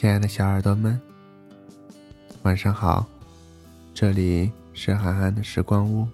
[0.00, 0.96] 亲爱的小耳朵们，
[2.42, 3.04] 晚上好，
[3.92, 6.06] 这里是涵涵的时光屋。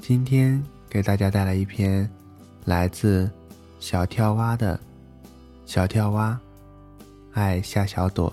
[0.00, 2.06] 今天给大家带来一篇
[2.66, 3.30] 来自
[3.80, 4.76] 小跳蛙的
[5.64, 6.38] 《小跳蛙
[7.32, 8.30] 爱夏小朵》，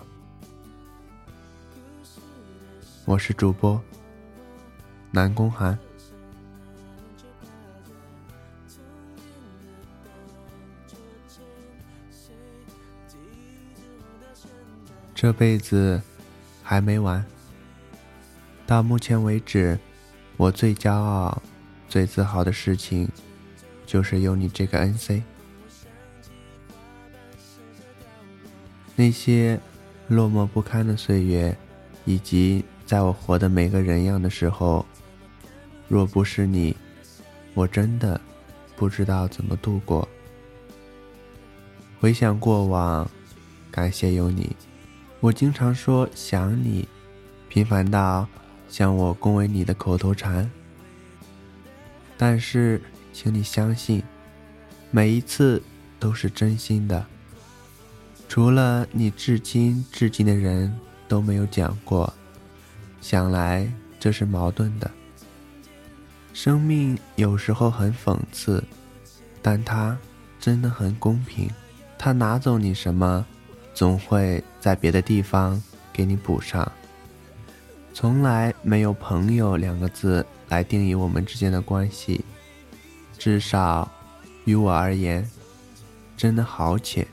[3.05, 3.81] 我是主播
[5.11, 5.79] 南宫寒。
[15.23, 16.01] 这辈子
[16.61, 17.25] 还没完。
[18.67, 19.79] 到目前为止，
[20.35, 21.41] 我最骄傲、
[21.87, 23.07] 最自豪的事情，
[23.85, 25.21] 就是有你这个 NC。
[28.97, 29.57] 那些
[30.09, 31.57] 落寞不堪的岁月，
[32.03, 34.85] 以及在我活得没个人样的时候，
[35.87, 36.75] 若不是你，
[37.53, 38.19] 我真的
[38.75, 40.05] 不知道怎么度过。
[42.01, 43.09] 回想过往，
[43.71, 44.53] 感谢有你。
[45.23, 46.85] 我经常说想你，
[47.47, 48.27] 频繁到
[48.67, 50.51] 像我恭维你的口头禅。
[52.17, 52.81] 但是，
[53.13, 54.03] 请你相信，
[54.91, 55.63] 每一次
[55.97, 57.05] 都是真心的。
[58.27, 62.13] 除了你至亲至今的人都没有讲过，
[62.99, 64.91] 想来这是矛盾的。
[66.33, 68.61] 生命有时候很讽刺，
[69.41, 69.97] 但它
[70.37, 71.49] 真的很公平。
[71.97, 73.25] 它拿走你什么？
[73.73, 76.71] 总会在别的地方给你补上。
[77.93, 82.23] 从来没有“朋友”两个字来定义我们之间的关系，
[83.17, 83.91] 至少
[84.45, 85.29] 于我而言，
[86.17, 87.05] 真的好浅。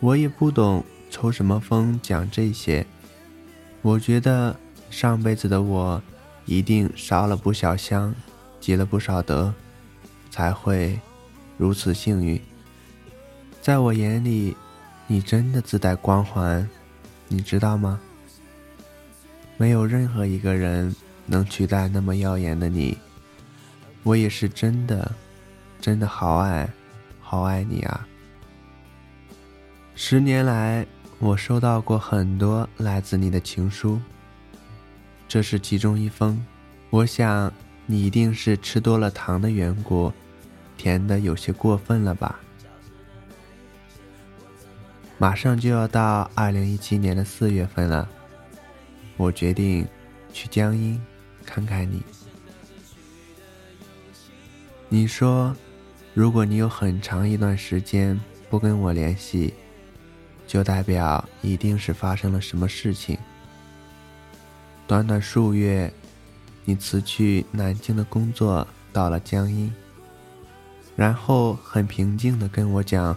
[0.00, 2.86] 我也不懂抽什么风讲这些。
[3.82, 4.54] 我觉得
[4.90, 6.02] 上辈子的我
[6.44, 8.14] 一定烧了不少香，
[8.60, 9.52] 积了不少德，
[10.30, 10.98] 才会
[11.56, 12.40] 如此幸运。
[13.60, 14.56] 在我眼里。
[15.10, 16.68] 你真的自带光环，
[17.28, 17.98] 你知道吗？
[19.56, 22.96] 没有任何一个人能取代那么耀眼的你。
[24.02, 25.10] 我也是真的，
[25.80, 26.68] 真的好爱，
[27.22, 28.06] 好爱你啊！
[29.94, 30.86] 十年来，
[31.18, 33.98] 我收到过很多来自你的情书，
[35.26, 36.38] 这是其中一封。
[36.90, 37.50] 我想
[37.86, 40.12] 你一定是吃多了糖的缘故，
[40.76, 42.38] 甜的有些过分了吧。
[45.20, 48.08] 马上就要到二零一七年的四月份了，
[49.16, 49.84] 我决定
[50.32, 51.00] 去江阴
[51.44, 52.00] 看看你。
[54.88, 55.54] 你说，
[56.14, 58.18] 如果你有很长一段时间
[58.48, 59.52] 不跟我联系，
[60.46, 63.18] 就代表一定是发生了什么事情。
[64.86, 65.92] 短短数月，
[66.64, 69.74] 你辞去南京的工作，到了江阴，
[70.94, 73.16] 然后很平静的跟我讲。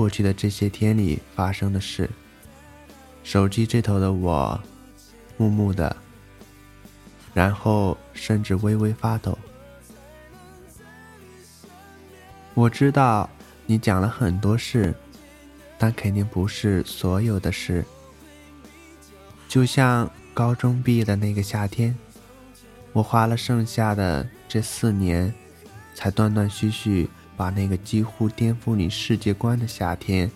[0.00, 2.08] 过去的这些天里发生的事，
[3.22, 4.58] 手机这头的我，
[5.36, 5.94] 木木的，
[7.34, 9.38] 然后甚至微微发抖。
[12.54, 13.28] 我知道
[13.66, 14.94] 你讲了很多事，
[15.76, 17.84] 但肯定不是所有的事。
[19.50, 21.94] 就像高中毕业的那个夏天，
[22.94, 25.30] 我花了剩下的这四年，
[25.94, 27.10] 才断断续续。
[27.40, 30.30] 把那个几乎颠覆你世界观的夏天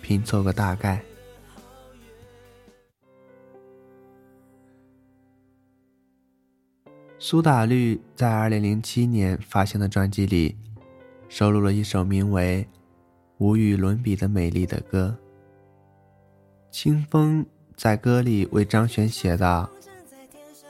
[0.00, 0.98] 拼凑个大概。
[7.18, 10.56] 苏打绿在二零零七年发行的专辑里
[11.28, 12.66] 收录了一首名为
[13.36, 15.14] 《无与伦比的美丽》的歌。
[16.70, 17.44] 清风
[17.76, 19.68] 在歌里为张悬写道：“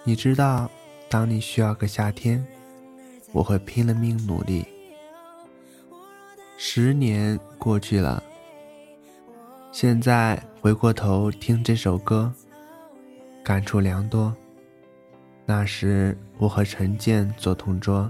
[0.03, 0.69] 你知道，
[1.09, 2.45] 当你需要个夏天，
[3.31, 4.67] 我会拼了命努力。”
[6.65, 8.23] 十年过去了，
[9.73, 12.33] 现在回过头听这首歌，
[13.43, 14.33] 感触良多。
[15.45, 18.09] 那时我和陈建做同桌，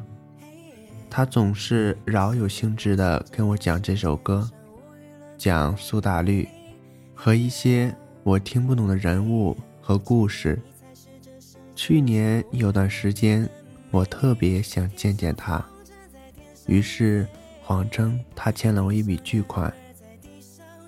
[1.09, 4.47] 他总是饶有兴致地跟我讲这首歌，
[5.39, 6.47] 讲苏打绿
[7.15, 7.93] 和一些
[8.23, 10.61] 我听不懂的人物和故事。
[11.75, 13.49] 去年有段时间，
[13.91, 15.65] 我特别想见见他，
[16.67, 17.27] 于是。
[17.65, 19.73] 谎称他欠了我一笔巨款，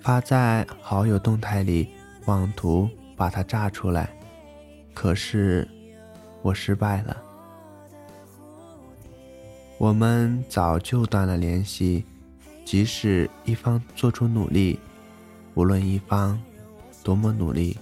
[0.01, 1.89] 发在好友动态里，
[2.25, 4.09] 妄图把他炸出来。
[4.93, 5.67] 可是
[6.41, 7.17] 我失败了。
[9.77, 12.05] 我们早就断了联系，
[12.63, 14.79] 即使一方做出努力，
[15.53, 16.39] 无论一方
[17.03, 17.77] 多么努力，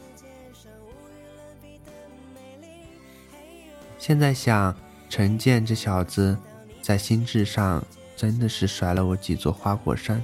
[3.97, 4.75] 现在想，
[5.09, 6.37] 陈建这小子
[6.81, 7.83] 在心智上。
[8.23, 10.23] 真的是甩了我几座花果山。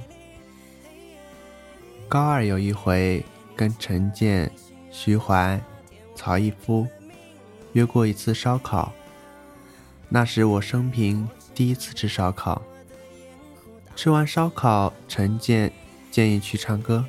[2.08, 3.22] 高二有一回
[3.54, 4.50] 跟陈建、
[4.90, 5.60] 徐怀、
[6.14, 6.86] 曹逸夫
[7.74, 8.90] 约过一次烧烤，
[10.08, 12.62] 那是我生平第一次吃烧烤。
[13.94, 15.70] 吃完烧烤，陈建
[16.10, 17.04] 建议去唱歌，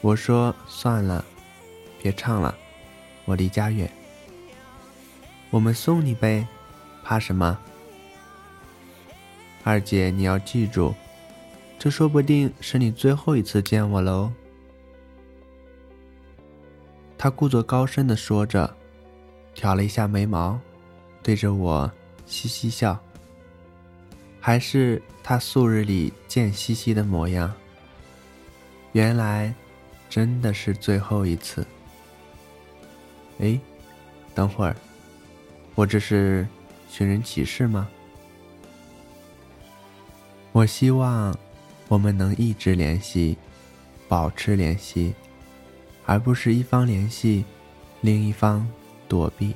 [0.00, 1.24] 我说算了，
[2.00, 2.54] 别唱了，
[3.24, 3.90] 我离家远。
[5.50, 6.46] 我们送你呗，
[7.02, 7.58] 怕什么？
[9.68, 10.94] 二姐，你要记住。
[11.78, 14.32] 这说不定是你最后一次见我喽。
[17.18, 18.74] 他故作高深的说着，
[19.54, 20.58] 挑了一下眉毛，
[21.22, 21.92] 对着我
[22.24, 22.98] 嘻嘻笑。
[24.40, 27.52] 还是他素日里贱兮兮的模样。
[28.92, 29.54] 原来，
[30.08, 31.66] 真的是最后一次。
[33.38, 33.60] 哎，
[34.34, 34.74] 等会儿，
[35.74, 36.48] 我这是
[36.88, 37.86] 寻人启事吗？
[40.58, 41.32] 我希望。
[41.86, 43.38] 我们能一直联系，
[44.08, 45.14] 保持联系，
[46.04, 47.44] 而不是一方联系，
[48.00, 48.68] 另一方
[49.06, 49.54] 躲避。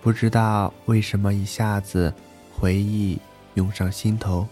[0.00, 2.12] 不知道为什么一下子
[2.58, 3.20] 回忆
[3.52, 4.48] 涌上心头。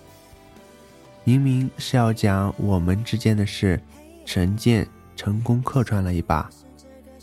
[1.24, 3.80] 明明是要讲我们之间的事，
[4.26, 4.86] 陈建
[5.16, 6.48] 成功客串了一把，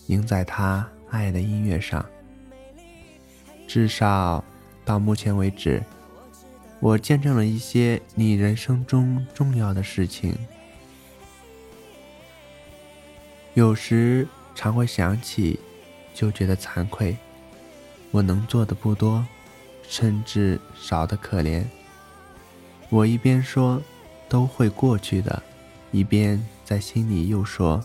[0.08, 2.04] 赢在他爱的音乐上。
[3.68, 4.44] 至少
[4.84, 5.82] 到目前为止。
[6.82, 10.34] 我见证了一些你人生中重要的事情，
[13.54, 15.60] 有时常会想起，
[16.14, 17.18] 就觉得惭愧。
[18.12, 19.26] 我能做的不多，
[19.84, 21.66] 甚至少的可怜。
[22.90, 23.82] 我一边说
[24.30, 25.44] 都会过去的，
[25.92, 27.84] 一边在心里又说：“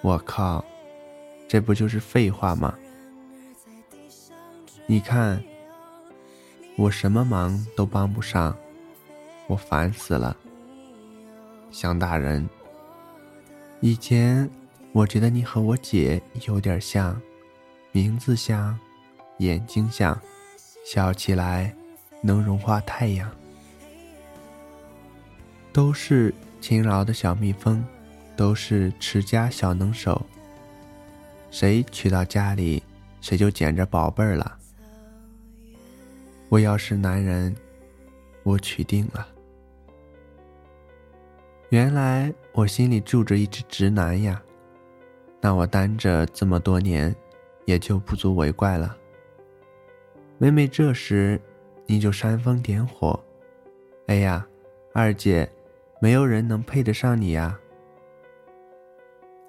[0.00, 0.64] 我靠，
[1.46, 2.74] 这不就是废话吗？”
[4.88, 5.44] 你看。
[6.82, 8.56] 我什么忙都帮不上，
[9.46, 10.36] 我烦死了。
[11.70, 12.48] 香大人，
[13.78, 14.50] 以前
[14.90, 17.22] 我觉得你和我姐有点像，
[17.92, 18.76] 名字像，
[19.38, 20.20] 眼睛像，
[20.84, 21.72] 笑起来
[22.20, 23.30] 能融化太阳，
[25.72, 27.84] 都是勤劳的小蜜蜂，
[28.34, 30.20] 都是持家小能手。
[31.48, 32.82] 谁娶到家里，
[33.20, 34.58] 谁就捡着宝贝儿了。
[36.52, 37.56] 我要是男人，
[38.42, 39.26] 我娶定了。
[41.70, 44.42] 原来我心里住着一只直男呀，
[45.40, 47.16] 那我单着这么多年，
[47.64, 48.94] 也就不足为怪了。
[50.36, 51.40] 每每这时，
[51.86, 53.18] 你就煽风点火，
[54.08, 54.46] 哎呀，
[54.92, 55.50] 二姐，
[56.02, 57.58] 没有人能配得上你呀！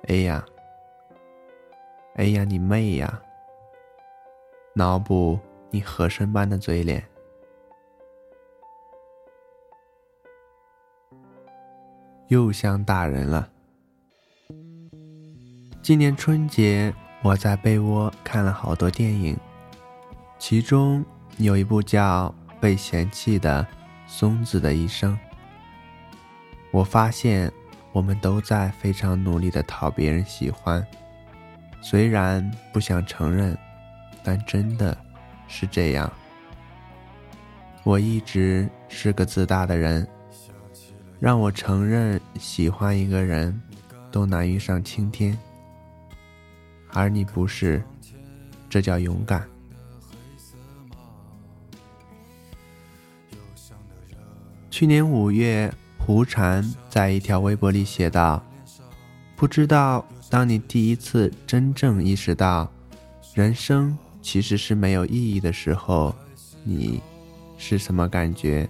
[0.08, 0.46] 哎呀，
[2.16, 3.22] 哎呀，你妹呀！
[4.74, 5.38] 脑补。
[5.74, 7.04] 你和珅般的嘴脸，
[12.28, 13.50] 又像大人了。
[15.82, 16.94] 今年春节，
[17.24, 19.36] 我在被窝看了好多电影，
[20.38, 21.04] 其中
[21.38, 22.30] 有一部叫
[22.60, 23.66] 《被嫌弃的
[24.06, 25.12] 松子的一生》。
[26.72, 27.52] 我发现，
[27.92, 30.86] 我们都在非常努力的讨别人喜欢，
[31.82, 33.58] 虽然不想承认，
[34.24, 34.96] 但真的。
[35.48, 36.12] 是这样，
[37.84, 40.08] 我一直是个自大的人，
[41.20, 43.62] 让我承认喜欢一个人，
[44.12, 45.38] 都难于上青天。
[46.92, 47.84] 而你不是，
[48.70, 49.48] 这叫勇敢。
[54.70, 58.44] 去年五月，胡禅在一条微博里写道
[59.38, 62.72] ：“不知道，当你第一次真正意识到，
[63.36, 66.16] 人生。”其实是没有意义的时候，
[66.64, 67.00] 你
[67.58, 68.68] 是什么感觉？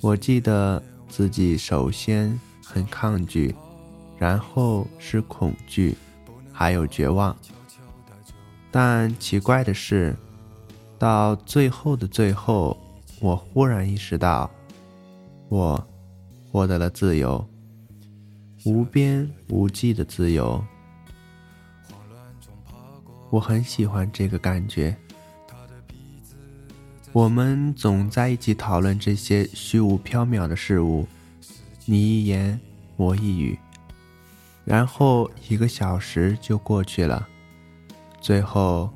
[0.00, 3.54] 我记得自己首先很抗拒，
[4.18, 5.94] 然后是恐惧，
[6.50, 7.36] 还有绝望。
[8.70, 10.16] 但奇怪的是，
[10.98, 12.76] 到最后的最后，
[13.20, 14.50] 我忽然意识到，
[15.48, 15.86] 我
[16.50, 17.46] 获得了自由，
[18.64, 20.64] 无边无际的自由。
[23.30, 24.96] 我很喜欢这个感觉。
[27.12, 31.06] 我们总在一起讨论这些虚无缥缈的事物，
[31.84, 32.60] 你一言
[32.96, 33.58] 我一语，
[34.64, 37.26] 然后一个小时就过去了。
[38.20, 38.90] 最后，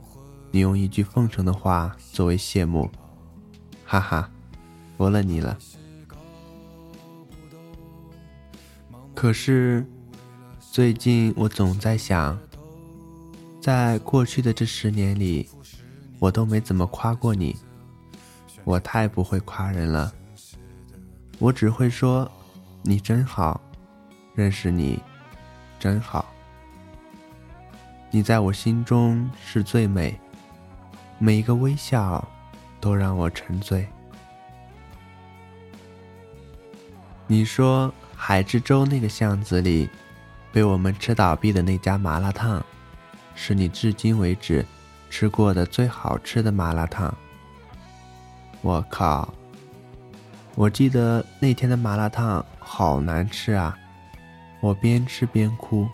[0.51, 2.91] 你用一句奉承的话作为谢幕，
[3.85, 4.31] 哈哈，
[4.97, 5.57] 服了你了。
[9.15, 9.87] 可是，
[10.61, 12.39] 最近我总在想。
[13.65, 15.49] 在过去的这十年里，
[16.19, 17.57] 我都没怎么夸过你，
[18.63, 20.13] 我太不会夸人了。
[21.39, 22.31] 我只会说
[22.83, 23.59] 你真好，
[24.35, 25.03] 认识你
[25.81, 26.31] 真好。
[28.11, 30.15] 你在我心中是最美，
[31.19, 32.23] 每一个微笑
[32.83, 33.89] 都让我沉醉。
[37.27, 39.89] 你说海之洲那个巷子里，
[40.53, 42.63] 被我们吃倒闭的那家麻辣烫，
[43.35, 44.65] 是你至今为止
[45.11, 47.15] 吃过的最好吃的麻辣烫。
[48.63, 49.33] 我靠！
[50.55, 53.77] 我记得那天的麻辣烫好难吃啊，
[54.61, 55.89] 我边吃边哭。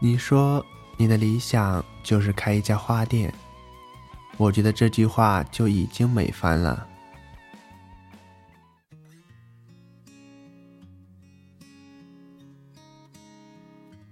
[0.00, 0.64] 你说
[0.96, 3.34] 你的理想就是开一家花店，
[4.36, 6.86] 我觉得这句话就已经美翻了。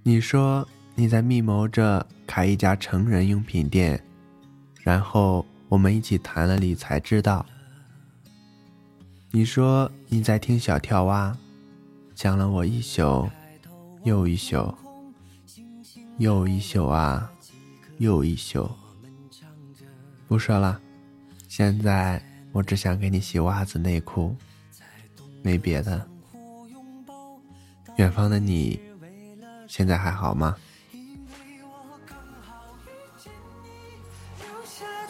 [0.02, 4.02] 你说你在密谋着开一家成人用品店，
[4.82, 7.44] 然后我们一起谈了理财之道。
[9.30, 11.37] 你说你在听小跳蛙，
[12.14, 13.28] 讲了我一宿
[14.04, 14.75] 又一宿。
[16.18, 17.32] 又一宿啊，
[17.96, 18.70] 又一宿。
[20.28, 20.78] 不说了，
[21.49, 22.22] 现在
[22.52, 24.37] 我只想给你洗袜子内裤，
[25.42, 26.06] 没别的。
[27.96, 28.78] 远方的你，
[29.66, 30.54] 现在还好吗？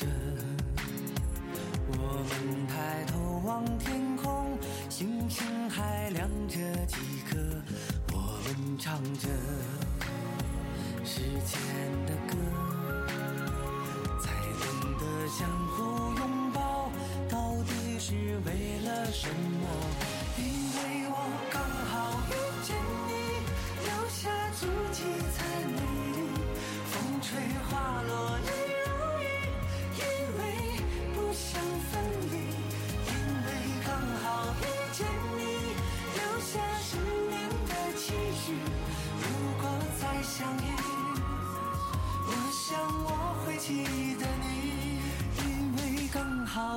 [0.00, 0.21] 们